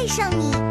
[0.00, 0.69] 爱上你。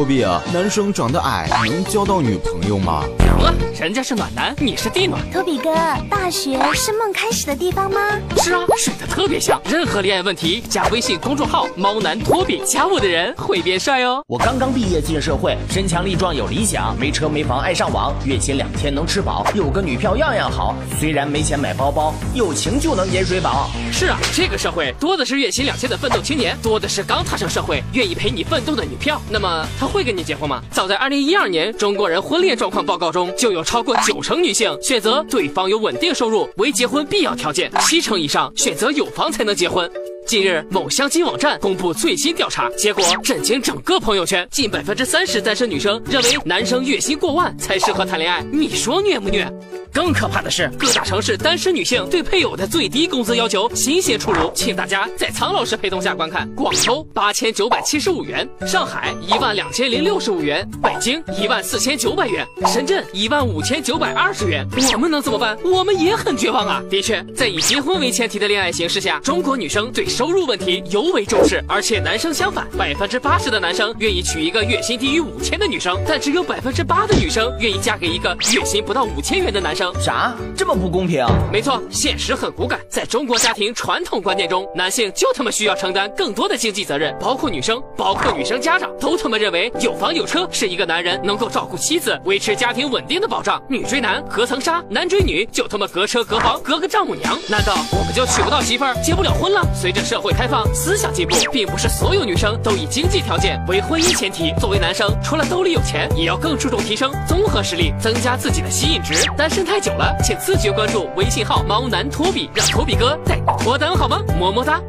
[0.00, 3.04] 托比啊，男生长得矮能交到女朋友吗？
[3.42, 5.20] 呃，人家是暖男，你是地暖。
[5.30, 5.74] 托比哥，
[6.08, 8.00] 大学是梦开始的地方吗？
[8.38, 9.60] 是啊，睡得特别香。
[9.66, 14.22] 任何恋爱问题，加微信公众号“猫男托比”，加我的人会变帅哦。
[14.26, 20.74] 我刚刚毕业进社会，身强力壮有理想，没车没房爱上网，月薪两千能吃饱，有个女票样样好。
[20.98, 23.68] 虽然没钱买包包，有情就能饮水饱。
[23.92, 29.20] 是啊，这个社会多的是月薪两千的奋斗青年，多的是刚踏上社会愿意陪你奋斗的女票。
[29.28, 30.62] 那么他会跟你结婚吗？
[30.70, 39.90] 早在二零一二年中国人婚恋状况报告中，就有超过九成女性选择对方有稳定收入为结婚必要条件，七成以上选择有房才能结婚。
[40.26, 44.46] 近日，某相亲网站公布最新调查结果，震惊整个朋友圈。
[44.50, 49.50] 近百分之三十单身女生认为男生月薪过万才适合谈恋爱，你说虐不虐？
[49.92, 64.66] 更可怕的是，各大城市单身女性对配偶的最低工资要求新鲜出炉，请大家在苍老师陪同下观看：广州八千九百七十五元，上海一万两千零六十五元，北京一万四千九百元，深圳一万五千九百二十元。
[64.92, 65.56] 我们能怎么办？
[65.64, 66.82] 我们也很绝望啊！
[66.90, 79.98] 的确，在以结婚为前提的恋爱形式下，中国女生对收入问题尤为重视，而且男生相反，百分之八十的男生愿意娶一个月薪低于五千的女生，但只有百分之八的女生愿意嫁给一个月薪不到五千元的男生生。
[79.98, 80.34] 啥？
[80.54, 81.24] 这么不公平？
[81.50, 82.78] 没错，现实很骨感。
[82.90, 93.62] 在中国家庭传统观念中，男性就他妈需要承担更多的经济责任，包括女生，包括女生家长，都他妈认为有房有车是一个男人能够照顾妻子、维持家庭稳定的保障。
[93.70, 97.38] 女追男隔层纱，男追女就他妈隔车隔房隔个丈母娘。
[97.48, 99.66] 难道我们就娶不到媳妇儿，结不了婚了？
[99.74, 104.52] 随着社会开放，思想进步，并不是所有女生都以经济条件为婚姻前提。
[104.60, 109.14] 作为男生，除了兜里有钱，也要更注重提升综合实力，增加自己的吸引值。
[109.36, 110.16] 单身太久了。
[110.20, 114.20] 请自觉关注微信号“猫男托比”，让托比哥带你脱单好吗？
[114.36, 114.82] 么么哒！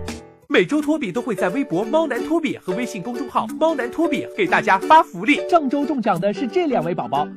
[0.47, 5.47] 每周托比都会在微博“猫男托比”和微信公众号“猫男托比”给大家发福利。
[5.47, 7.27] 上周中奖的是这两位宝宝：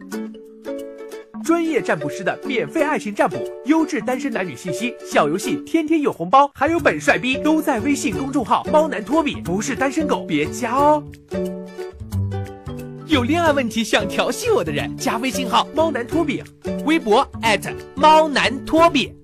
[1.45, 3.37] 专业占卜师的免费爱情占卜，
[3.67, 11.05] 优质单身男女信息，小游戏天天有红包，还有本帅逼，都在微信公众号“猫男托比”，不是单身狗别加哦。
[13.15, 16.43] 有恋爱问题想调戏我的人，加微信号“猫男托比”，
[16.85, 17.25] 微博
[17.95, 19.15] 猫男托比。